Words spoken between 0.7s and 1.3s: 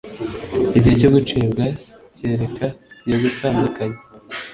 igihe cyo